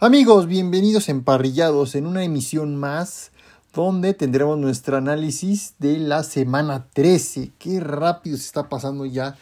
[0.00, 3.30] Amigos, bienvenidos emparrillados en una emisión más
[3.72, 7.52] donde tendremos nuestro análisis de la semana 13.
[7.60, 9.36] Qué rápido se está pasando ya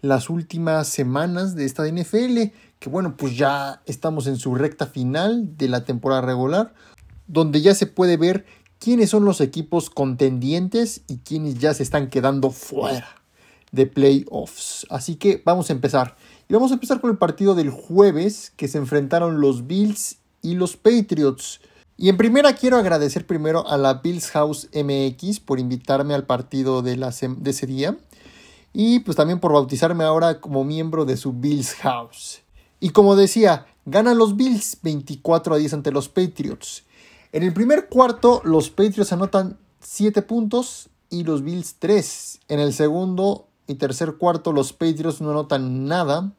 [0.00, 5.56] las últimas semanas de esta NFL, que bueno, pues ya estamos en su recta final
[5.56, 6.74] de la temporada regular,
[7.28, 8.44] donde ya se puede ver
[8.80, 13.21] quiénes son los equipos contendientes y quiénes ya se están quedando fuera
[13.72, 14.86] de playoffs.
[14.90, 16.16] Así que vamos a empezar.
[16.48, 20.54] Y vamos a empezar con el partido del jueves que se enfrentaron los Bills y
[20.54, 21.60] los Patriots.
[21.96, 26.82] Y en primera quiero agradecer primero a la Bills House MX por invitarme al partido
[26.82, 27.96] de, de ese día.
[28.72, 32.42] Y pues también por bautizarme ahora como miembro de su Bills House.
[32.80, 36.84] Y como decía, ganan los Bills 24 a 10 ante los Patriots.
[37.32, 42.40] En el primer cuarto los Patriots anotan 7 puntos y los Bills 3.
[42.48, 46.32] En el segundo y tercer cuarto los Patriots no anotan nada.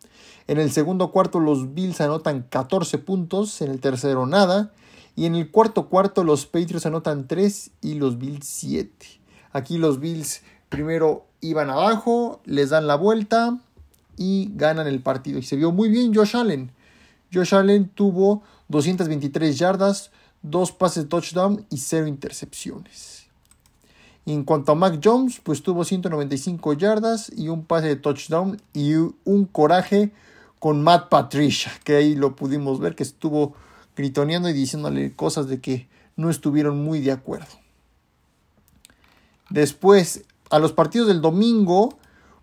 [0.47, 4.73] En el segundo cuarto los Bills anotan 14 puntos, en el tercero nada.
[5.15, 8.91] Y en el cuarto cuarto los Patriots anotan 3 y los Bills 7.
[9.51, 13.59] Aquí los Bills primero iban abajo, les dan la vuelta
[14.17, 15.39] y ganan el partido.
[15.39, 16.71] Y se vio muy bien Josh Allen.
[17.31, 23.22] Josh Allen tuvo 223 yardas, 2 pases touchdown y 0 intercepciones.
[24.25, 28.61] Y en cuanto a Mac Jones, pues tuvo 195 yardas y un pase de touchdown
[28.73, 30.13] y un coraje
[30.59, 33.53] con Matt Patricia, que ahí lo pudimos ver que estuvo
[33.97, 37.47] gritoneando y diciéndole cosas de que no estuvieron muy de acuerdo.
[39.49, 41.97] Después, a los partidos del domingo,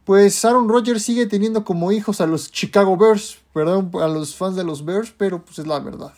[0.04, 4.56] pues Aaron Rodgers sigue teniendo como hijos a los Chicago Bears, perdón, a los fans
[4.56, 6.12] de los Bears, pero pues es la verdad.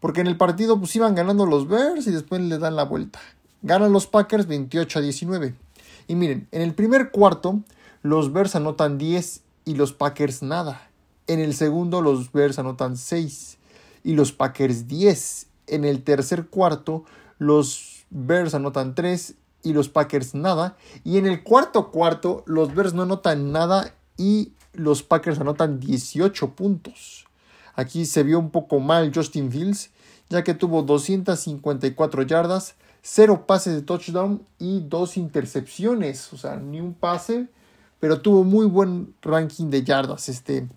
[0.00, 3.20] Porque en el partido pues iban ganando los Bears y después le dan la vuelta.
[3.62, 5.54] Ganan los Packers 28 a 19.
[6.08, 7.60] Y miren, en el primer cuarto
[8.02, 10.90] los Bears anotan 10 y los Packers nada.
[11.26, 13.58] En el segundo los Bears anotan 6
[14.02, 15.46] y los Packers 10.
[15.68, 17.04] En el tercer cuarto
[17.38, 20.76] los Bears anotan 3 y los Packers nada.
[21.04, 26.50] Y en el cuarto cuarto los Bears no anotan nada y los Packers anotan 18
[26.50, 27.26] puntos.
[27.74, 29.90] Aquí se vio un poco mal Justin Fields,
[30.28, 36.32] ya que tuvo 254 yardas, cero pases de touchdown y dos intercepciones.
[36.32, 37.48] O sea, ni un pase,
[38.00, 40.68] pero tuvo muy buen ranking de yardas este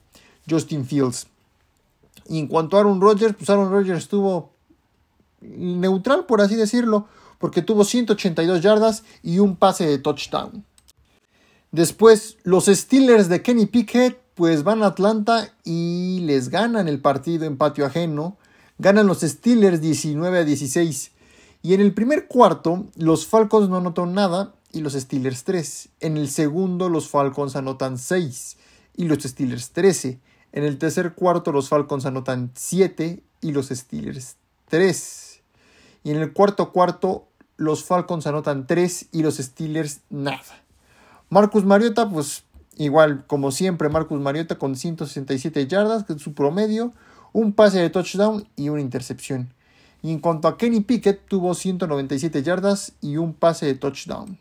[0.50, 1.28] Justin Fields.
[2.28, 4.52] Y en cuanto a Aaron Rodgers, pues Aaron Rodgers estuvo
[5.41, 10.66] neutral, por así decirlo, porque tuvo 182 yardas y un pase de touchdown.
[11.72, 17.46] Después, los Steelers de Kenny Pickett, pues van a Atlanta y les ganan el partido
[17.46, 18.38] en patio ajeno.
[18.78, 21.12] Ganan los Steelers 19 a 16.
[21.65, 25.89] Y en el primer cuarto, los Falcons no anotan nada y los Steelers 3.
[25.99, 28.57] En el segundo, los Falcons anotan 6
[28.95, 30.19] y los Steelers 13.
[30.51, 34.35] En el tercer cuarto, los Falcons anotan 7 y los Steelers
[34.69, 35.41] 3.
[36.03, 37.25] Y en el cuarto cuarto,
[37.57, 40.63] los Falcons anotan 3 y los Steelers nada.
[41.29, 42.43] Marcus Mariota, pues
[42.77, 46.93] igual como siempre, Marcus Mariota con 167 yardas, que es su promedio,
[47.33, 49.54] un pase de touchdown y una intercepción.
[50.05, 54.38] Y en cuanto a Kenny Pickett, tuvo 197 yardas y un pase de touchdown.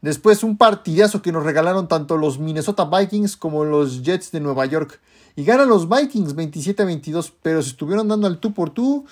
[0.00, 4.64] Después un partidazo que nos regalaron tanto los Minnesota Vikings como los Jets de Nueva
[4.64, 4.98] York.
[5.36, 9.04] Y ganan los Vikings 27 a 22, pero se estuvieron dando al tú por tú.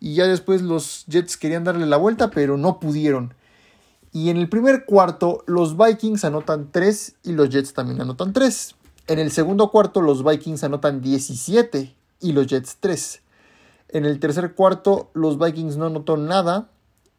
[0.00, 3.32] Y ya después los Jets querían darle la vuelta, pero no pudieron.
[4.12, 8.74] Y en el primer cuarto los Vikings anotan 3 y los Jets también anotan 3.
[9.06, 13.22] En el segundo cuarto los Vikings anotan 17 y los Jets 3.
[13.88, 16.70] En el tercer cuarto, los Vikings no anotó nada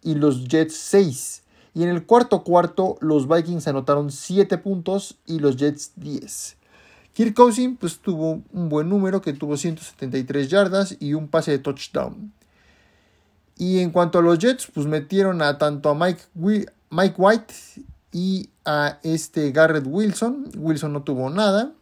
[0.02, 1.44] y los Jets 6.
[1.74, 6.58] Y en el cuarto cuarto, los Vikings anotaron 7 puntos y los Jets 10.
[7.14, 11.60] Kirk Cousins pues, tuvo un buen número que tuvo 173 yardas y un pase de
[11.60, 12.32] touchdown.
[13.58, 16.22] Y en cuanto a los Jets, pues metieron a tanto a Mike,
[16.90, 17.54] Mike White
[18.14, 20.50] y a este Garrett Wilson.
[20.58, 21.74] Wilson no tuvo nada,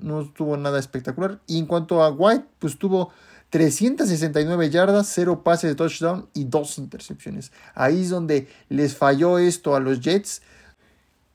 [0.00, 1.40] no tuvo nada espectacular.
[1.48, 3.10] Y en cuanto a White, pues tuvo
[3.56, 7.52] 369 yardas, 0 pases de touchdown y 2 intercepciones.
[7.74, 10.42] Ahí es donde les falló esto a los Jets.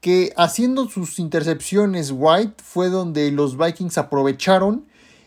[0.02, 4.86] Que haciendo sus intercepciones White fue donde los Vikings aprovecharon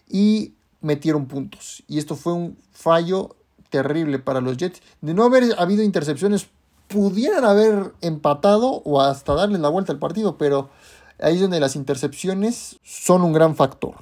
[0.08, 1.82] y metieron puntos.
[1.88, 3.34] Y esto fue un fallo
[3.70, 4.80] terrible para los Jets.
[5.00, 6.46] De no haber habido intercepciones,
[6.86, 10.70] pudieran haber empatado o hasta darle la vuelta al partido, pero
[11.18, 13.96] ahí es donde las intercepciones son un gran factor.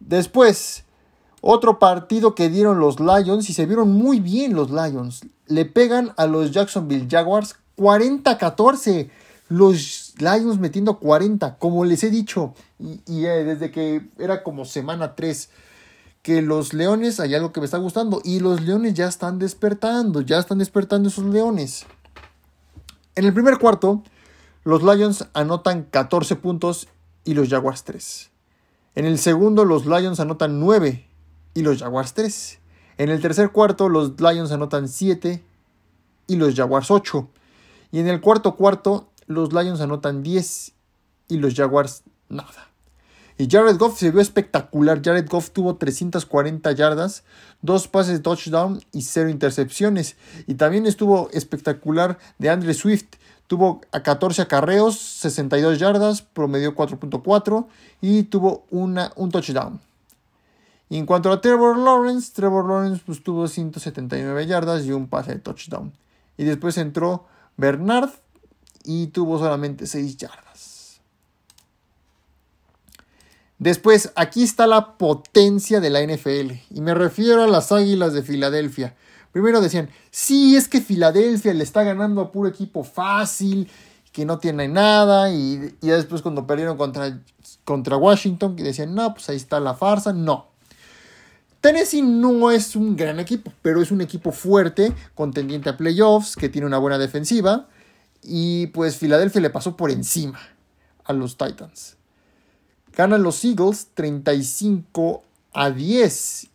[0.00, 0.85] Después,
[1.46, 5.24] otro partido que dieron los Lions y se vieron muy bien los Lions.
[5.46, 9.10] Le pegan a los Jacksonville Jaguars 40-14.
[9.48, 15.14] Los Lions metiendo 40, como les he dicho, y, eh, desde que era como semana
[15.14, 15.50] 3,
[16.22, 20.22] que los Leones hay algo que me está gustando y los Leones ya están despertando,
[20.22, 21.86] ya están despertando esos Leones.
[23.14, 24.02] En el primer cuarto,
[24.64, 26.88] los Lions anotan 14 puntos
[27.24, 28.30] y los Jaguars 3.
[28.96, 31.05] En el segundo, los Lions anotan 9
[31.56, 32.58] y los Jaguars 3.
[32.98, 35.42] En el tercer cuarto, los Lions anotan 7
[36.28, 37.28] y los Jaguars 8.
[37.92, 40.72] Y en el cuarto cuarto, los Lions anotan 10
[41.28, 42.68] y los Jaguars nada.
[43.38, 45.00] Y Jared Goff se vio espectacular.
[45.02, 47.22] Jared Goff tuvo 340 yardas,
[47.62, 50.16] dos pases de touchdown y cero intercepciones.
[50.46, 53.16] Y también estuvo espectacular de Andre Swift.
[53.46, 57.66] Tuvo a 14 acarreos, 62 yardas, promedió 4.4
[58.02, 59.85] y tuvo una, un touchdown.
[60.88, 65.32] Y en cuanto a Trevor Lawrence, Trevor Lawrence pues, tuvo 179 yardas y un pase
[65.32, 65.92] de touchdown.
[66.36, 68.10] Y después entró Bernard
[68.84, 70.46] y tuvo solamente 6 yardas.
[73.58, 76.52] Después, aquí está la potencia de la NFL.
[76.70, 78.94] Y me refiero a las Águilas de Filadelfia.
[79.32, 83.68] Primero decían, sí, es que Filadelfia le está ganando a puro equipo fácil,
[84.12, 85.32] que no tiene nada.
[85.32, 87.18] Y, ya después cuando perdieron contra,
[87.64, 90.12] contra Washington, que decían, no, pues ahí está la farsa.
[90.12, 90.48] No.
[91.66, 96.48] Tennessee no es un gran equipo, pero es un equipo fuerte, contendiente a playoffs, que
[96.48, 97.66] tiene una buena defensiva.
[98.22, 100.38] Y pues Filadelfia le pasó por encima
[101.02, 101.96] a los Titans.
[102.92, 105.24] Ganan los Eagles 35
[105.54, 106.50] a 10.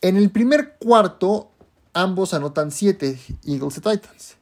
[0.00, 1.52] En el primer cuarto,
[1.92, 3.16] ambos anotan 7,
[3.46, 4.36] Eagles y Titans.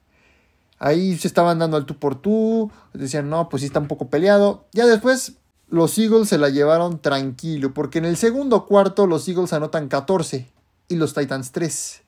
[0.78, 4.08] Ahí se estaban dando al tú por tú, decían, no, pues sí está un poco
[4.08, 4.64] peleado.
[4.72, 5.34] Ya después,
[5.68, 10.48] los Eagles se la llevaron tranquilo, porque en el segundo cuarto los Eagles anotan 14
[10.88, 12.02] y los Titans 3.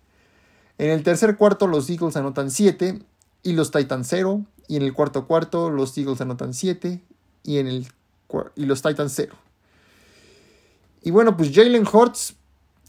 [0.78, 3.02] En el tercer cuarto los Eagles anotan 7
[3.42, 4.44] y los Titans 0.
[4.68, 7.02] Y en el cuarto cuarto los Eagles anotan 7
[7.42, 7.88] y, en el,
[8.54, 9.34] y los Titans 0.
[11.02, 12.36] Y bueno, pues Jalen Hurts,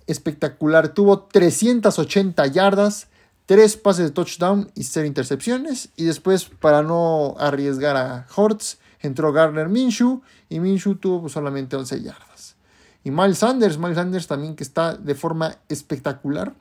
[0.05, 0.93] espectacular.
[0.93, 3.07] Tuvo 380 yardas,
[3.47, 5.89] 3 pases de touchdown y 0 intercepciones.
[5.95, 11.75] Y después, para no arriesgar a Hurts, entró Garner Minshew y Minshew tuvo pues, solamente
[11.75, 12.55] 11 yardas.
[13.03, 16.53] Y Miles Sanders, Miles Sanders también que está de forma espectacular.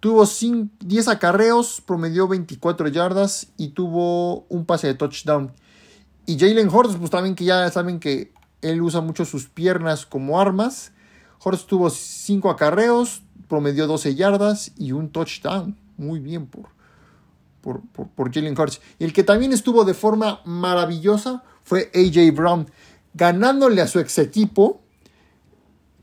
[0.00, 5.52] Tuvo 10 acarreos, promedió 24 yardas y tuvo un pase de touchdown.
[6.26, 10.38] Y Jalen Hurts, pues también que ya saben que él usa mucho sus piernas como
[10.38, 10.92] armas.
[11.42, 15.76] Hurts tuvo 5 acarreos, promedió 12 yardas y un touchdown.
[15.96, 16.68] Muy bien por,
[17.64, 18.80] por, Jalen Hurts.
[18.98, 22.70] Y el que también estuvo de forma maravillosa fue AJ Brown,
[23.14, 24.82] ganándole a su ex equipo.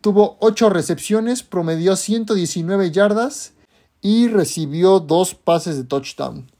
[0.01, 3.53] Tuvo 8 recepciones, promedió 119 yardas
[4.01, 6.51] y recibió dos pases de touchdown.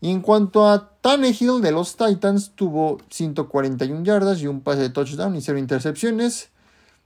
[0.00, 4.90] Y en cuanto a Tannehill de los Titans, tuvo 141 yardas y un pase de
[4.90, 6.50] touchdown y cero intercepciones.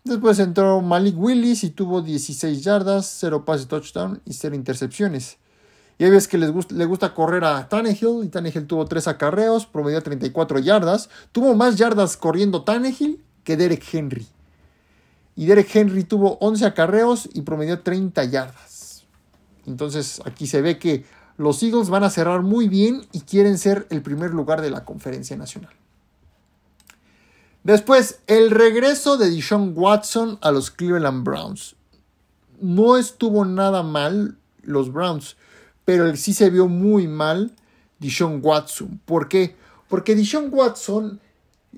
[0.04, 5.38] Después entró Malik Willis y tuvo 16 yardas, 0 pases de touchdown y 0 intercepciones.
[5.98, 9.66] Y veces que les gusta, le gusta correr a Tannehill y Tannehill tuvo 3 acarreos,
[9.66, 11.08] promedió 34 yardas.
[11.30, 14.26] Tuvo más yardas corriendo Tannehill que Derek Henry.
[15.36, 19.04] Y Derek Henry tuvo 11 acarreos y promedió 30 yardas.
[19.66, 21.04] Entonces aquí se ve que
[21.36, 24.84] los Eagles van a cerrar muy bien y quieren ser el primer lugar de la
[24.84, 25.72] conferencia nacional.
[27.64, 31.76] Después, el regreso de Deshaun Watson a los Cleveland Browns.
[32.60, 35.36] No estuvo nada mal los Browns,
[35.84, 37.52] pero sí se vio muy mal
[37.98, 39.00] Deshaun Watson.
[39.04, 39.56] ¿Por qué?
[39.88, 41.20] Porque Deshaun Watson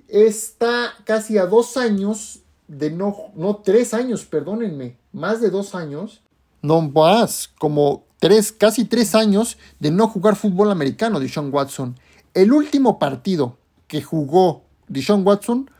[0.09, 6.23] está casi a dos años de no, no tres años, perdónenme, más de dos años
[6.65, 11.95] no más, como tres, casi tres años de no jugar fútbol americano de Sean Watson.
[12.33, 15.71] El último partido que jugó Deshaun Watson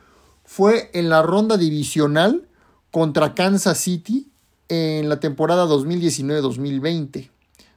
[0.43, 2.47] fue en la ronda divisional
[2.91, 4.29] contra Kansas City
[4.69, 7.31] en la temporada 2019-2020,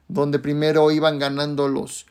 [0.09, 2.05] donde primero iban ganando los,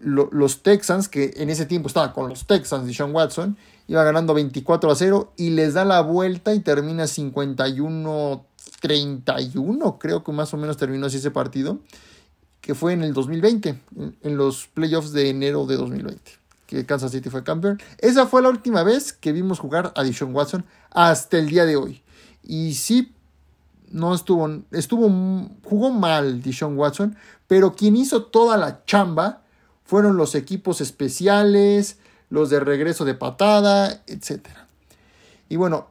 [0.00, 4.32] los, Texans, que en ese tiempo estaba con los Texans de Sean Watson, iba ganando
[4.32, 8.46] 24 a 0 y les da la vuelta y termina 51
[8.80, 11.80] 31, creo que más o menos terminó así ese partido,
[12.60, 13.80] que fue en el 2020,
[14.22, 16.20] en, los playoffs de enero de 2020,
[16.66, 17.80] que Kansas City fue campeón.
[17.98, 21.76] Esa fue la última vez que vimos jugar a Deshaun Watson hasta el día de
[21.76, 22.02] hoy.
[22.42, 23.12] Y sí,
[23.90, 25.08] no estuvo, estuvo,
[25.64, 27.16] jugó mal Deshaun Watson,
[27.46, 29.42] pero quien hizo toda la chamba
[29.84, 34.48] fueron los equipos especiales, los de regreso de patada, etc.
[35.48, 35.88] Y bueno,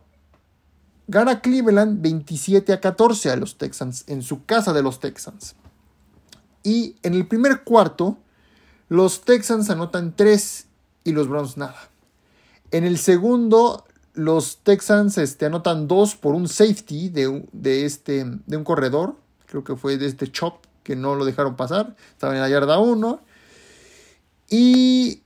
[1.07, 5.55] Gana Cleveland 27 a 14 a los Texans en su casa de los Texans.
[6.63, 8.17] Y en el primer cuarto,
[8.89, 10.65] los Texans anotan 3
[11.03, 11.89] y los Browns nada.
[12.71, 13.85] En el segundo,
[14.15, 19.15] los Texans este, anotan dos por un safety de, de, este, de un corredor.
[19.45, 21.95] Creo que fue de este Chop que no lo dejaron pasar.
[22.11, 23.21] Estaba en la yarda 1.
[24.49, 25.23] Y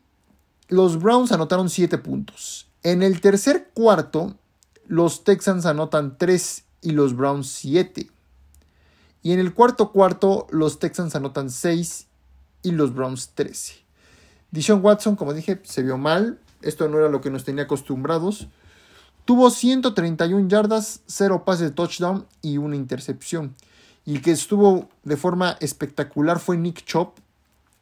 [0.67, 2.67] los Browns anotaron 7 puntos.
[2.83, 4.35] En el tercer cuarto,
[4.87, 8.09] los Texans anotan 3 y los Browns 7.
[9.21, 12.07] Y en el cuarto cuarto, los Texans anotan 6
[12.63, 13.75] y los Browns 13.
[14.51, 16.39] Dishon Watson, como dije, se vio mal.
[16.61, 18.47] Esto no era lo que nos tenía acostumbrados.
[19.29, 23.53] Tuvo 131 yardas, 0 pases de touchdown y una intercepción.
[24.03, 27.19] Y el que estuvo de forma espectacular fue Nick Chop.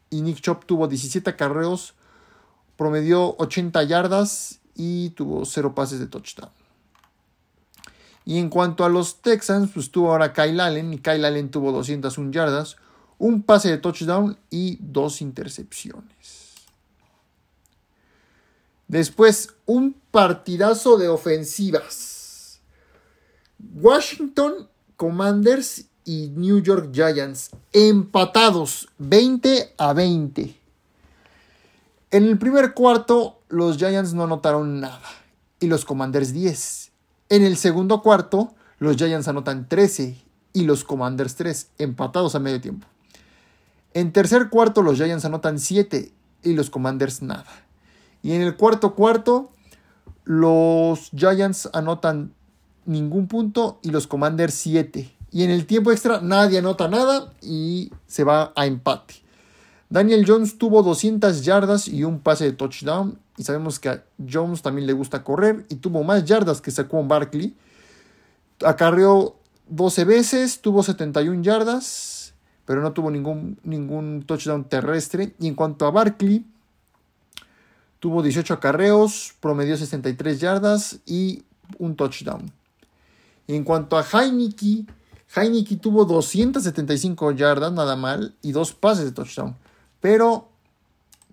[0.10, 1.94] Y Nick Chop tuvo 17 carreos,
[2.76, 6.52] promedió 80 yardas y tuvo 0 pases de touchdown.
[8.26, 10.94] Y en cuanto a los Texans, pues tuvo ahora Kyle Allen.
[10.96, 12.76] Y Kyle Allen tuvo 201 yardas,
[13.20, 16.47] un pase de touchdown y dos intercepciones.
[18.88, 22.62] Después, un partidazo de ofensivas.
[23.82, 30.56] Washington Commanders y New York Giants empatados 20 a 20.
[32.12, 35.10] En el primer cuarto los Giants no anotaron nada
[35.60, 36.92] y los Commanders 10.
[37.30, 40.18] En el segundo cuarto los Giants anotan 13
[40.54, 42.88] y los Commanders 3 empatados a medio tiempo.
[43.94, 46.14] En tercer cuarto los Giants anotan 7
[46.44, 47.67] y los Commanders nada.
[48.24, 49.52] Y en el cuarto cuarto
[50.24, 52.34] los Giants anotan
[52.86, 57.92] ningún punto y los Commanders 7 y en el tiempo extra nadie anota nada y
[58.08, 59.16] se va a empate.
[59.90, 63.20] Daniel Jones tuvo 200 yardas y un pase de touchdown.
[63.38, 67.08] Y sabemos que a Jones también le gusta correr y tuvo más yardas que Saquon
[67.08, 67.56] Barkley.
[68.66, 69.36] Acarreó
[69.70, 72.34] 12 veces, tuvo 71 yardas,
[72.66, 75.36] pero no tuvo ningún, ningún touchdown terrestre.
[75.40, 76.46] Y en cuanto a Barkley,
[78.00, 81.44] tuvo 18 acarreos, promedió 63 yardas y
[81.78, 82.52] un touchdown.
[83.48, 84.86] En cuanto a Heineke,
[85.36, 89.56] Heineke tuvo 275 yardas, nada mal, y dos pases de touchdown.
[90.00, 90.50] Pero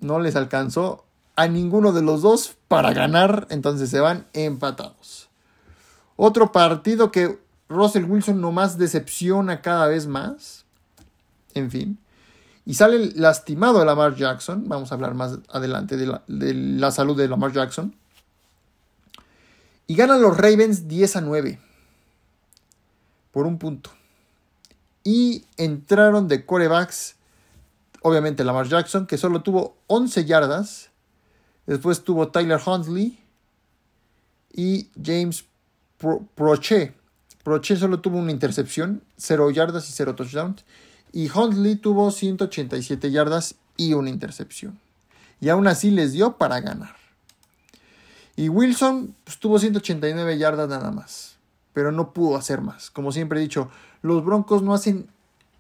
[0.00, 1.04] no les alcanzó
[1.36, 5.28] a ninguno de los dos para ganar, entonces se van empatados.
[6.16, 10.64] Otro partido que Russell Wilson nomás decepciona cada vez más.
[11.54, 11.98] En fin.
[12.66, 14.68] Y sale lastimado Lamar Jackson.
[14.68, 17.94] Vamos a hablar más adelante de la, de la salud de Lamar Jackson.
[19.86, 21.58] Y ganan los Ravens 10 a 9
[23.32, 23.90] por un punto.
[25.02, 27.16] Y entraron de corebacks,
[28.00, 30.90] obviamente Lamar Jackson, que solo tuvo 11 yardas.
[31.66, 33.18] Después tuvo Tyler Huntley
[34.52, 35.44] y James
[36.34, 36.94] Proche.
[37.42, 40.64] Proche solo tuvo una intercepción, 0 yardas y 0 touchdowns.
[41.14, 44.78] Y Huntley tuvo 187 yardas y una intercepción.
[45.40, 46.94] Y aún así les dio para ganar.
[48.36, 51.34] Y Wilson pues, tuvo 189 yardas nada más
[51.74, 52.90] pero no pudo hacer más.
[52.90, 53.68] Como siempre he dicho,
[54.00, 55.10] los Broncos no hacen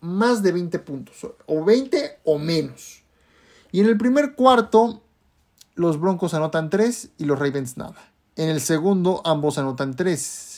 [0.00, 3.02] más de 20 puntos, o 20 o menos.
[3.72, 5.02] Y en el primer cuarto,
[5.74, 7.96] los Broncos anotan 3 y los Ravens nada.
[8.36, 10.53] En el segundo, ambos anotan 3.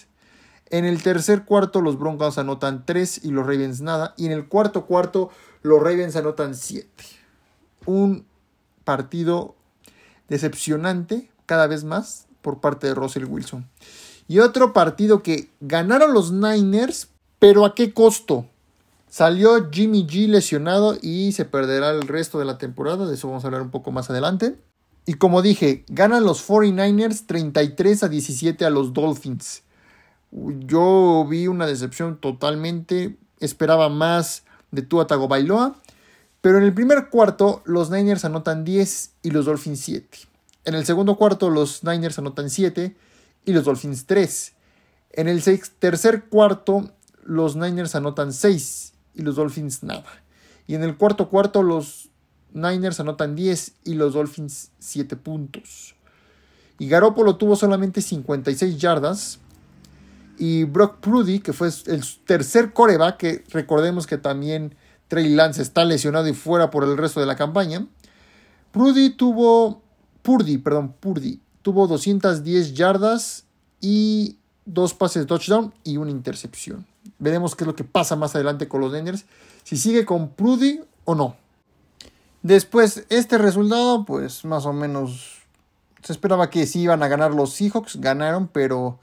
[0.70, 4.14] En el tercer cuarto, los Broncos anotan 3 y los Ravens nada.
[4.16, 5.30] Y en el cuarto cuarto,
[5.62, 6.88] los Ravens anotan 7.
[7.86, 8.26] Un
[8.84, 9.54] partido
[10.28, 13.68] decepcionante cada vez más por parte de Russell Wilson.
[14.28, 17.08] Y otro partido que ganaron los Niners,
[17.38, 18.46] pero ¿a qué costo?
[19.08, 23.44] Salió Jimmy G lesionado y se perderá el resto de la temporada, de eso vamos
[23.44, 24.56] a hablar un poco más adelante.
[25.06, 29.62] Y como dije, ganan los 49ers 33 a 17 a los Dolphins.
[30.66, 35.76] Yo vi una decepción totalmente, esperaba más de Tua Tagovailoa,
[36.40, 40.18] pero en el primer cuarto los Niners anotan 10 y los Dolphins 7.
[40.64, 42.94] En el segundo cuarto los Niners anotan 7
[43.46, 44.52] y los Dolphins 3.
[45.12, 45.42] En el
[45.78, 46.90] tercer cuarto,
[47.24, 50.04] los Niners anotan 6 y los Dolphins nada.
[50.66, 52.10] Y en el cuarto cuarto, los
[52.52, 55.94] Niners anotan 10 y los Dolphins 7 puntos.
[56.78, 59.38] Y Garoppolo tuvo solamente 56 yardas.
[60.38, 64.74] Y Brock Prudy, que fue el tercer coreback, que recordemos que también
[65.08, 67.86] Trey Lance está lesionado y fuera por el resto de la campaña.
[68.72, 69.82] Prudy tuvo.
[70.22, 73.44] Purdy, perdón, Purdy tuvo 210 yardas
[73.80, 76.86] y dos pases de touchdown y una intercepción.
[77.18, 79.24] Veremos qué es lo que pasa más adelante con los Niners,
[79.62, 81.36] si sigue con Prudy o no.
[82.42, 85.38] Después, este resultado, pues más o menos
[86.02, 89.00] se esperaba que sí iban a ganar los Seahawks, ganaron, pero,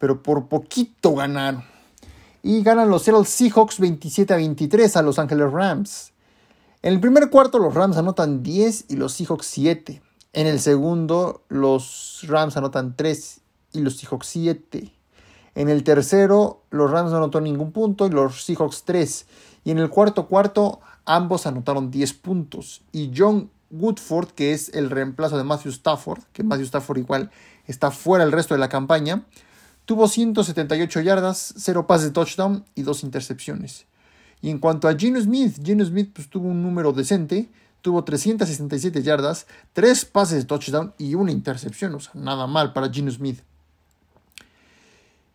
[0.00, 1.62] pero por poquito ganaron.
[2.42, 6.12] Y ganan los Seattle Seahawks 27 a 23 a Los Angeles Rams.
[6.82, 10.02] En el primer cuarto los Rams anotan 10 y los Seahawks 7.
[10.32, 13.40] En el segundo, los Rams anotan 3
[13.74, 14.90] y los Seahawks 7.
[15.54, 19.26] En el tercero, los Rams no anotaron ningún punto y los Seahawks 3.
[19.64, 22.80] Y en el cuarto cuarto, ambos anotaron 10 puntos.
[22.90, 27.30] Y John Woodford, que es el reemplazo de Matthew Stafford, que Matthew Stafford igual
[27.66, 29.26] está fuera el resto de la campaña,
[29.90, 33.86] tuvo 178 yardas, 0 pases de touchdown y 2 intercepciones.
[34.40, 37.48] Y en cuanto a Geno Smith, Geno Smith pues, tuvo un número decente,
[37.80, 42.88] tuvo 367 yardas, 3 pases de touchdown y una intercepción, o sea, nada mal para
[42.88, 43.40] Geno Smith.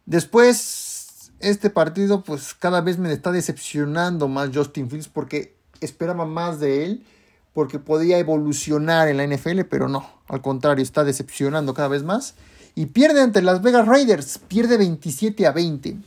[0.06, 6.62] Después, este partido, pues cada vez me está decepcionando más Justin Fields porque esperaba más
[6.62, 7.06] de él,
[7.52, 12.36] porque podía evolucionar en la NFL, pero no, al contrario, está decepcionando cada vez más.
[12.76, 15.98] Y pierde ante las Vegas Raiders, pierde 27 a 20.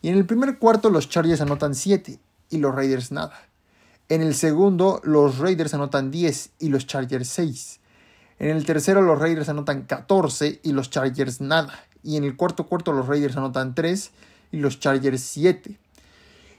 [0.00, 3.48] Y en el primer cuarto los Chargers anotan 7 y los Raiders nada.
[4.08, 7.80] En el segundo los Raiders anotan 10 y los Chargers 6.
[8.38, 11.84] En el tercero los Raiders anotan 14 y los Chargers nada.
[12.04, 14.10] Y en el cuarto cuarto los Raiders anotan 3
[14.52, 15.78] y los Chargers 7.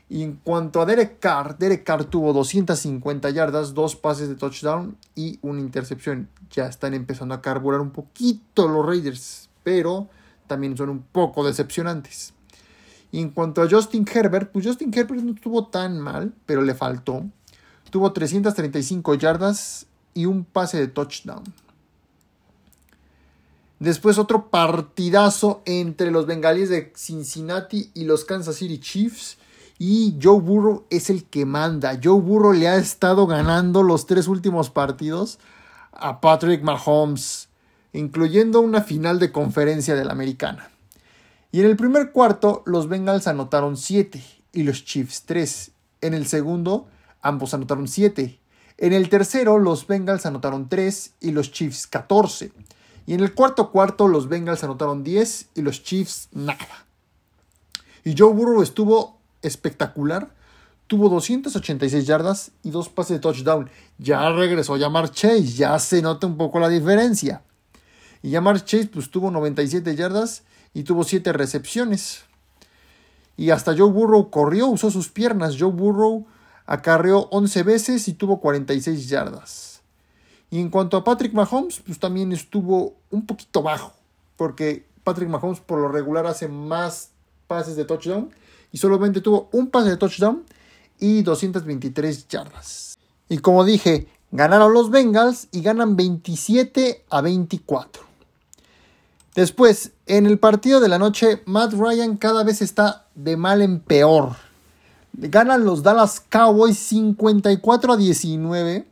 [0.07, 4.97] Y en cuanto a Derek Carr, Derek Carr tuvo 250 yardas, dos pases de touchdown
[5.15, 6.29] y una intercepción.
[6.51, 10.07] Ya están empezando a carburar un poquito los Raiders, pero
[10.47, 12.33] también son un poco decepcionantes.
[13.11, 16.75] Y en cuanto a Justin Herbert, pues Justin Herbert no estuvo tan mal, pero le
[16.75, 17.23] faltó.
[17.89, 21.43] Tuvo 335 yardas y un pase de touchdown.
[23.79, 29.37] Después otro partidazo entre los bengalíes de Cincinnati y los Kansas City Chiefs.
[29.77, 31.99] Y Joe Burrow es el que manda.
[32.01, 35.39] Joe Burrow le ha estado ganando los tres últimos partidos
[35.91, 37.49] a Patrick Mahomes,
[37.93, 40.69] incluyendo una final de conferencia de la americana.
[41.51, 44.21] Y en el primer cuarto, los Bengals anotaron 7
[44.53, 45.71] y los Chiefs 3.
[46.01, 46.87] En el segundo,
[47.21, 48.39] ambos anotaron 7.
[48.77, 52.51] En el tercero, los Bengals anotaron 3 y los Chiefs 14.
[53.07, 56.85] Y en el cuarto cuarto, los Bengals anotaron 10 y los Chiefs nada.
[58.03, 59.14] Y Joe Burrow estuvo
[59.45, 60.29] espectacular.
[60.87, 63.69] Tuvo 286 yardas y dos pases de touchdown.
[63.97, 67.41] Ya regresó Yamar Chase, ya se nota un poco la diferencia.
[68.21, 72.23] Y Yamar Chase pues tuvo 97 yardas y tuvo 7 recepciones.
[73.37, 75.55] Y hasta Joe Burrow corrió, usó sus piernas.
[75.59, 76.25] Joe Burrow
[76.65, 79.81] acarreó 11 veces y tuvo 46 yardas.
[80.51, 83.93] Y en cuanto a Patrick Mahomes, pues también estuvo un poquito bajo,
[84.37, 87.09] porque Patrick Mahomes por lo regular hace más
[87.47, 88.31] pases de touchdown
[88.75, 90.43] y solamente tuvo un pase de touchdown
[90.99, 92.97] y 223 yardas.
[93.29, 98.03] Y como dije, ganaron los Bengals y ganan 27 a 24.
[99.33, 103.79] Después, en el partido de la noche, Matt Ryan cada vez está de mal en
[103.79, 104.35] peor.
[105.13, 108.85] Ganan los Dallas Cowboys 54 a 19.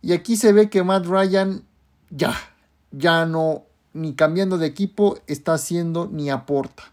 [0.00, 1.62] Y aquí se ve que Matt Ryan
[2.08, 2.34] ya,
[2.92, 6.84] ya no, ni cambiando de equipo, está haciendo ni aporta.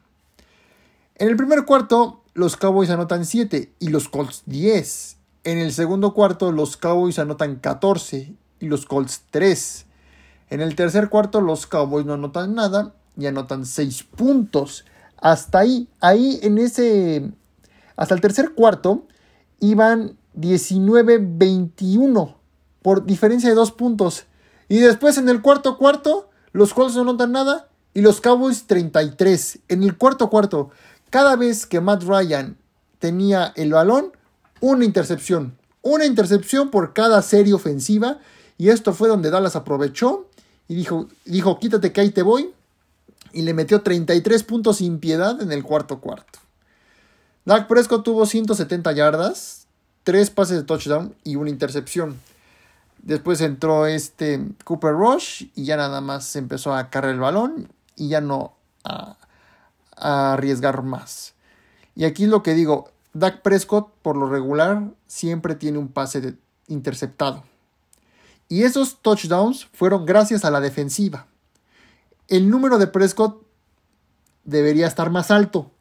[1.18, 5.16] En el primer cuarto, los Cowboys anotan 7 y los Colts 10.
[5.46, 9.86] En el segundo cuarto, los Cowboys anotan 14 y los Colts 3.
[10.50, 14.84] En el tercer cuarto, los Cowboys no anotan nada y anotan 6 puntos.
[15.16, 17.32] Hasta ahí, ahí en ese.
[17.96, 19.08] Hasta el tercer cuarto,
[19.62, 22.36] iban 19-21
[22.82, 24.26] por diferencia de 2 puntos.
[24.68, 29.60] Y después en el cuarto cuarto, los Colts no anotan nada y los Cowboys 33.
[29.70, 30.72] En el cuarto cuarto,
[31.10, 32.58] cada vez que Matt Ryan
[33.00, 34.12] tenía el balón,
[34.62, 35.58] una intercepción.
[35.82, 38.20] Una intercepción por cada serie ofensiva.
[38.58, 40.28] Y esto fue donde Dallas aprovechó
[40.68, 42.52] y dijo, dijo quítate que ahí te voy.
[43.32, 46.40] Y le metió 33 puntos sin piedad en el cuarto cuarto.
[47.44, 49.68] Dak Prescott tuvo 170 yardas,
[50.04, 52.20] 3 pases de touchdown y una intercepción.
[53.04, 58.10] Después entró este Cooper Rush y ya nada más empezó a cargar el balón y
[58.10, 59.16] ya no a,
[59.96, 61.34] arriesgar más.
[61.96, 66.36] Y aquí lo que digo, Dak Prescott por lo regular siempre tiene un pase
[66.68, 67.44] interceptado.
[68.50, 71.26] Y esos touchdowns fueron gracias a la defensiva.
[72.28, 73.42] El número de Prescott
[74.44, 75.72] debería estar más alto.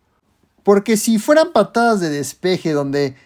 [0.63, 3.17] Porque si fueran patadas de despeje donde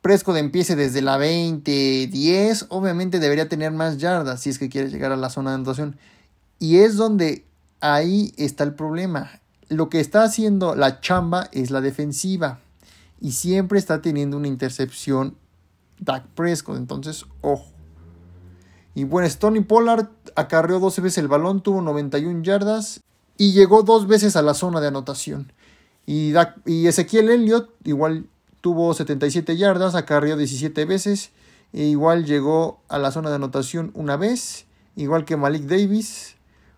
[0.00, 4.88] Prescott empiece desde la 20, 10, obviamente debería tener más yardas si es que quiere
[4.88, 5.98] llegar a la zona de anotación.
[6.58, 7.44] Y es donde
[7.80, 12.60] ahí está el problema lo que está haciendo la chamba es la defensiva.
[13.20, 15.36] Y siempre está teniendo una intercepción
[15.98, 16.76] Dak Prescott.
[16.76, 17.66] Entonces, ojo.
[18.94, 23.00] Y bueno, Stony Pollard acarreó 12 veces el balón, tuvo 91 yardas
[23.36, 25.52] y llegó dos veces a la zona de anotación.
[26.06, 26.32] Y,
[26.64, 28.26] y Ezequiel Elliott igual
[28.60, 31.30] tuvo 77 yardas, acarreó 17 veces.
[31.72, 34.64] E igual llegó a la zona de anotación una vez.
[34.94, 36.35] Igual que Malik Davis,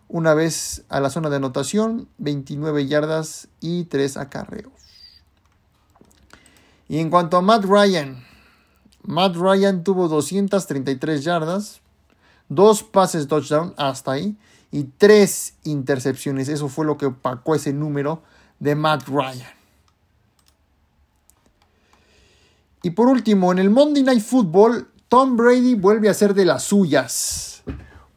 [0.08, 4.72] una vez a la zona de anotación, 29 yardas y 3 acarreos.
[6.88, 8.24] Y en cuanto a Matt Ryan,
[9.02, 11.80] Matt Ryan tuvo 233 yardas,
[12.48, 14.36] dos pases touchdown hasta ahí
[14.70, 16.48] y tres intercepciones.
[16.48, 18.22] Eso fue lo que opacó ese número
[18.58, 19.58] de Matt Ryan.
[22.82, 26.64] Y por último, en el Monday Night Football, Tom Brady vuelve a ser de las
[26.64, 27.62] suyas.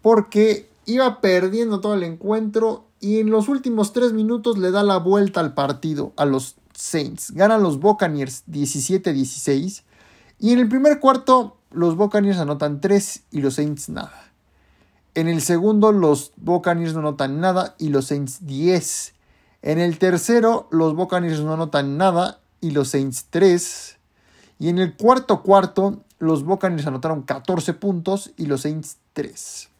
[0.01, 4.97] Porque iba perdiendo todo el encuentro y en los últimos tres minutos le da la
[4.97, 7.31] vuelta al partido a los Saints.
[7.31, 9.83] Ganan los Buccaneers 17-16.
[10.39, 14.31] Y en el primer cuarto, los Buccaneers anotan 3 y los Saints nada.
[15.13, 19.13] En el segundo, los Buccaneers no anotan nada y los Saints 10.
[19.61, 23.97] En el tercero, los Buccaneers no anotan nada y los Saints 3.
[24.59, 29.70] Y en el cuarto cuarto, los Buccaneers anotaron 14 puntos y los Saints 3.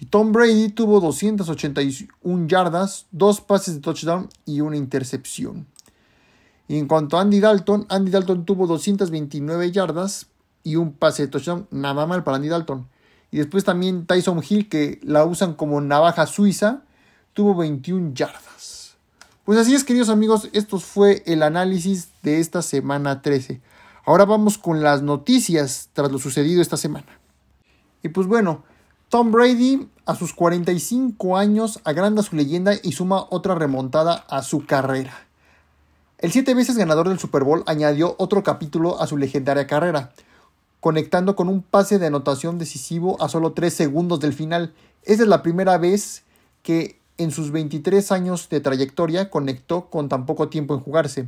[0.00, 5.66] Y Tom Brady tuvo 281 yardas, dos pases de touchdown y una intercepción.
[6.68, 10.28] Y en cuanto a Andy Dalton, Andy Dalton tuvo 229 yardas
[10.64, 12.88] y un pase de touchdown, nada mal para Andy Dalton.
[13.30, 16.82] Y después también Tyson Hill, que la usan como navaja suiza,
[17.34, 18.96] tuvo 21 yardas.
[19.44, 23.60] Pues así es, queridos amigos, esto fue el análisis de esta semana 13.
[24.06, 27.18] Ahora vamos con las noticias tras lo sucedido esta semana.
[28.02, 28.64] Y pues bueno,
[29.10, 34.66] Tom Brady, a sus 45 años, agranda su leyenda y suma otra remontada a su
[34.66, 35.26] carrera.
[36.18, 40.12] El siete veces ganador del Super Bowl añadió otro capítulo a su legendaria carrera,
[40.78, 44.74] conectando con un pase de anotación decisivo a solo 3 segundos del final.
[45.02, 46.22] Esa es la primera vez
[46.62, 51.26] que en sus 23 años de trayectoria conectó con tan poco tiempo en jugarse.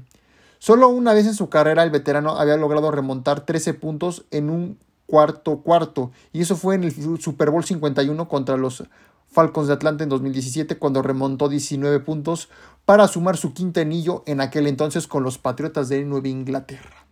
[0.61, 4.79] Solo una vez en su carrera el veterano había logrado remontar 13 puntos en un
[5.13, 6.11] cuarto cuarto.
[6.33, 8.85] Y eso fue en el Super Bowl 51 contra los
[9.31, 12.49] Falcons de Atlanta en 2017 cuando remontó 19 puntos
[12.87, 17.05] para sumar su quinto anillo en aquel entonces con los Patriotas de Nueva Inglaterra.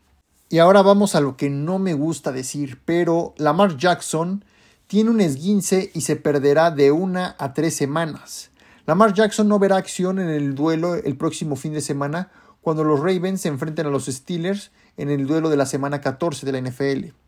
[0.48, 4.46] Y ahora vamos a lo que no me gusta decir, pero Lamar Jackson
[4.86, 8.50] tiene un esguince y se perderá de una a tres semanas.
[8.86, 12.30] Lamar Jackson no verá acción en el duelo el próximo fin de semana
[12.62, 16.46] cuando los Ravens se enfrenten a los Steelers en el duelo de la semana 14
[16.46, 17.19] de la NFL.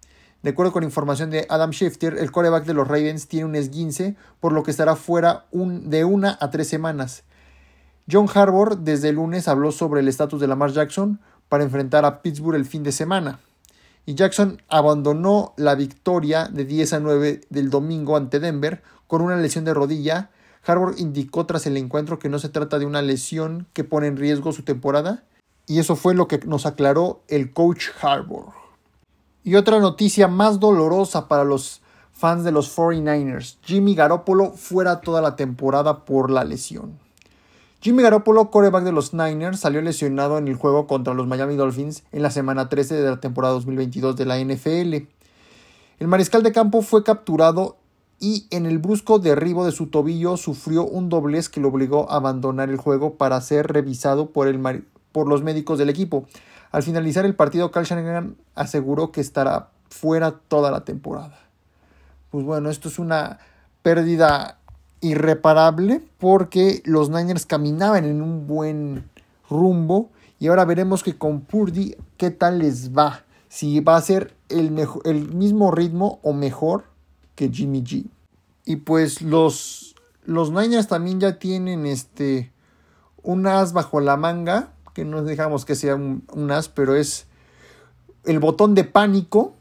[0.43, 4.17] De acuerdo con información de Adam Schefter, el coreback de los Ravens tiene un esguince,
[4.41, 7.23] por lo que estará fuera de una a tres semanas.
[8.11, 12.23] John Harbour desde el lunes habló sobre el estatus de Lamar Jackson para enfrentar a
[12.23, 13.39] Pittsburgh el fin de semana.
[14.05, 19.37] Y Jackson abandonó la victoria de 10 a 9 del domingo ante Denver con una
[19.37, 20.31] lesión de rodilla.
[20.67, 24.17] Harbour indicó tras el encuentro que no se trata de una lesión que pone en
[24.17, 25.23] riesgo su temporada.
[25.69, 28.62] Y eso fue lo que nos aclaró el coach Harbour.
[29.45, 33.57] Y otra noticia más dolorosa para los fans de los 49ers.
[33.63, 36.99] Jimmy Garoppolo fuera toda la temporada por la lesión.
[37.81, 42.05] Jimmy Garoppolo, coreback de los Niners, salió lesionado en el juego contra los Miami Dolphins
[42.13, 45.09] en la semana 13 de la temporada 2022 de la NFL.
[45.99, 47.79] El mariscal de campo fue capturado
[48.21, 52.19] y en el brusco derribo de su tobillo sufrió un doblez que lo obligó a
[52.19, 56.27] abandonar el juego para ser revisado por, el, por los médicos del equipo.
[56.73, 61.39] Al finalizar el partido, Carl Shanahan aseguró que estará fuera toda la temporada.
[62.31, 63.39] Pues bueno, esto es una
[63.83, 64.59] pérdida
[65.03, 69.11] irreparable porque los Niners caminaban en un buen
[69.51, 73.25] rumbo y ahora veremos que con Purdy qué tal les va.
[73.51, 76.85] Si va a ser el, el mismo ritmo o mejor
[77.35, 78.07] que Jimmy G.
[78.65, 82.51] Y pues los, los Niners también ya tienen este
[83.23, 87.27] un as bajo la manga que no dejamos que sea un, as, pero es
[88.25, 89.55] el botón de pánico,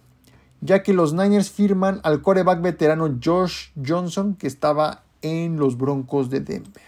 [0.62, 6.30] ya que los Niners firman al coreback veterano Josh Johnson, que estaba en los Broncos
[6.30, 6.84] de Denver.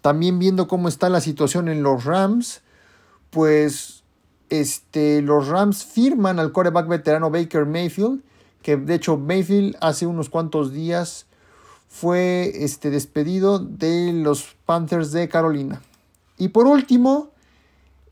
[0.00, 2.62] También viendo cómo está la situación en los Rams,
[3.30, 4.04] pues
[4.48, 8.22] este, los Rams firman al coreback veterano Baker Mayfield,
[8.62, 11.26] que de hecho Mayfield hace unos cuantos días
[11.88, 15.82] fue este, despedido de los Panthers de Carolina.
[16.38, 17.30] Y por último,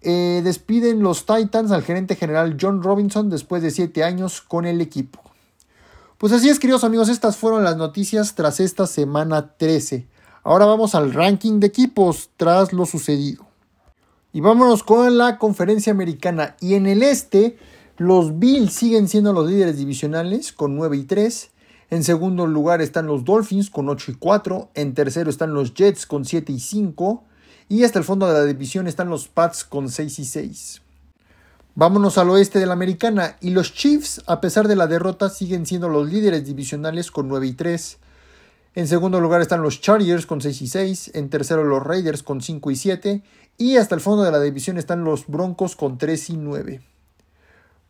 [0.01, 4.81] eh, despiden los Titans al gerente general John Robinson después de 7 años con el
[4.81, 5.21] equipo.
[6.19, 10.07] Pues así es, queridos amigos, estas fueron las noticias tras esta semana 13.
[10.43, 13.47] Ahora vamos al ranking de equipos tras lo sucedido.
[14.33, 16.57] Y vámonos con la conferencia americana.
[16.61, 17.57] Y en el este,
[17.97, 21.51] los Bills siguen siendo los líderes divisionales con 9 y 3.
[21.91, 24.71] En segundo lugar están los Dolphins con 8 y 4.
[24.75, 27.25] En tercero están los Jets con 7 y 5.
[27.69, 30.83] Y hasta el fondo de la división están los Pats con 6 y 6.
[31.77, 35.67] Vámonos al oeste de la americana y los Chiefs, a pesar de la derrota, siguen
[35.67, 37.99] siendo los líderes divisionales con 9 y 3.
[38.77, 41.11] En segundo lugar están los Chargers con 6 y 6.
[41.15, 43.23] En tercero los Raiders con 5 y 7.
[43.57, 46.81] Y hasta el fondo de la división están los Broncos con 3 y 9.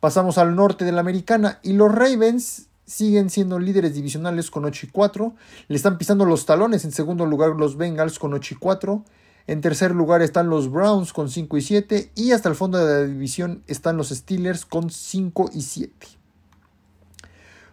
[0.00, 4.86] Pasamos al norte de la americana y los Ravens siguen siendo líderes divisionales con 8
[4.86, 5.34] y 4.
[5.68, 9.04] Le están pisando los talones en segundo lugar los Bengals con 8 y 4.
[9.46, 12.10] En tercer lugar están los Browns con 5 y 7.
[12.14, 15.92] Y hasta el fondo de la división están los Steelers con 5 y 7.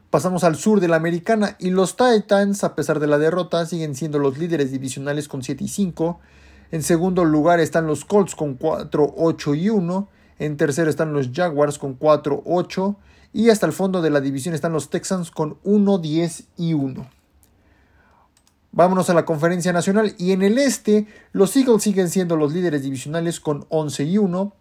[0.10, 3.96] Pasamos al sur de la americana y los Titans, a pesar de la derrota, siguen
[3.96, 6.20] siendo los líderes divisionales con 7 y 5.
[6.72, 10.10] En segundo lugar están los Colts con 4, 8 y 1.
[10.40, 12.98] En tercero están los Jaguars con 4, 8.
[13.32, 17.21] Y hasta el fondo de la división están los Texans con 1, 10 y 1.
[18.74, 22.84] Vámonos a la conferencia nacional y en el este los Eagles siguen siendo los líderes
[22.84, 24.56] divisionales con 11 y 1.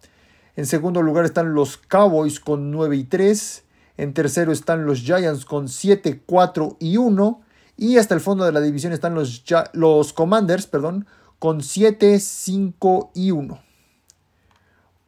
[0.57, 3.63] En segundo lugar están los Cowboys con 9 y 3.
[3.95, 7.41] En tercero están los Giants con 7, 4 y 1.
[7.77, 11.07] Y hasta el fondo de la división están los, los Commanders perdón,
[11.39, 13.59] con 7, 5 y 1.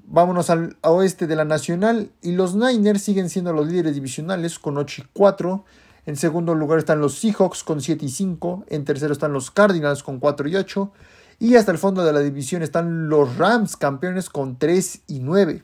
[0.06, 4.78] Vámonos al oeste de la Nacional y los Niners siguen siendo los líderes divisionales con
[4.78, 5.66] 8 y 4.
[6.06, 8.66] En segundo lugar están los Seahawks con 7 y 5.
[8.68, 10.92] En tercero están los Cardinals con 4 y 8.
[11.40, 15.64] Y hasta el fondo de la división están los Rams campeones con 3 y 9.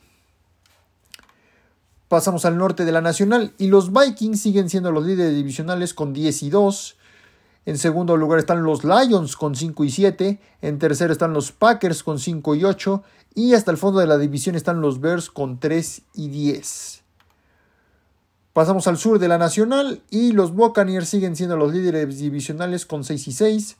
[2.08, 6.14] Pasamos al norte de la Nacional y los Vikings siguen siendo los líderes divisionales con
[6.14, 6.98] 10 y 2.
[7.66, 10.40] En segundo lugar están los Lions con 5 y 7.
[10.62, 13.04] En tercero están los Packers con 5 y 8.
[13.36, 17.04] Y hasta el fondo de la división están los Bears con 3 y 10.
[18.60, 23.06] Pasamos al sur de la Nacional y los Buccaneers siguen siendo los líderes divisionales con
[23.06, 23.78] 6 y 6.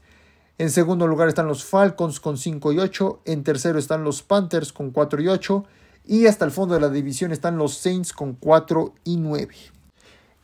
[0.58, 3.20] En segundo lugar están los Falcons con 5 y 8.
[3.26, 5.66] En tercero están los Panthers con 4 y 8.
[6.06, 9.54] Y hasta el fondo de la división están los Saints con 4 y 9.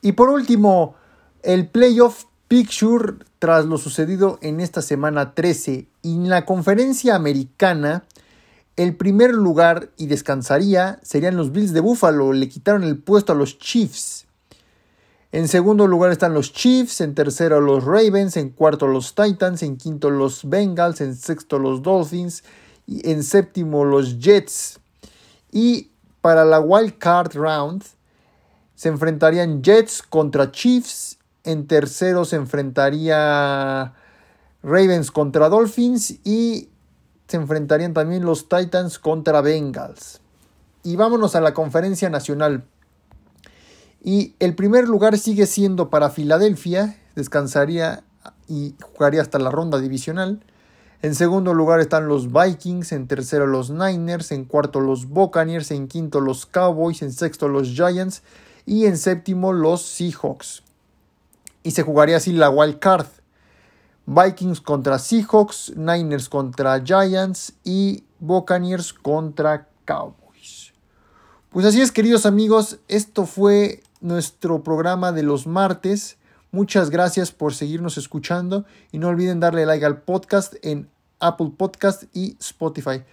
[0.01, 0.95] Y por último,
[1.41, 5.87] el playoff picture tras lo sucedido en esta semana 13.
[6.01, 8.03] Y en la conferencia americana,
[8.75, 12.33] el primer lugar y descansaría serían los Bills de Buffalo.
[12.33, 14.24] Le quitaron el puesto a los Chiefs.
[15.35, 19.75] En segundo lugar están los Chiefs, en tercero los Ravens, en cuarto los Titans, en
[19.75, 22.45] quinto los Bengals, en sexto los Dolphins
[22.87, 24.79] y en séptimo los Jets.
[25.51, 27.83] Y para la Wild Card Round
[28.75, 31.17] se enfrentarían Jets contra Chiefs.
[31.43, 33.93] En tercero se enfrentaría
[34.63, 36.11] Ravens contra Dolphins.
[36.23, 36.69] Y
[37.27, 40.21] se enfrentarían también los Titans contra Bengals.
[40.83, 42.63] Y vámonos a la conferencia nacional.
[44.07, 46.95] Y el primer lugar sigue siendo para Filadelfia.
[47.15, 48.03] Descansaría
[48.47, 50.43] y jugaría hasta la ronda divisional.
[51.01, 55.87] En segundo lugar están los Vikings, en tercero los Niners, en cuarto los Buccaneers, en
[55.87, 58.21] quinto los Cowboys, en sexto los Giants
[58.67, 60.61] y en séptimo los Seahawks.
[61.63, 63.07] Y se jugaría así la wild card.
[64.05, 70.73] Vikings contra Seahawks, Niners contra Giants y Buccaneers contra Cowboys.
[71.49, 76.17] Pues así es, queridos amigos, esto fue nuestro programa de los martes.
[76.51, 82.03] Muchas gracias por seguirnos escuchando y no olviden darle like al podcast en Apple Podcast
[82.13, 83.03] y Spotify.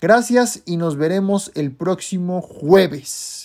[0.00, 3.39] Gracias y nos veremos el próximo jueves.